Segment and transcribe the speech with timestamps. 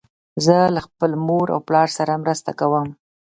[0.45, 2.87] زه له خپل مور او پلار سره مرسته کوم.